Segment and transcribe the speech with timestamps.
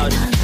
[0.00, 0.39] Bad,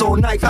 [0.00, 0.41] All night.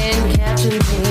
[0.00, 1.09] and catching me.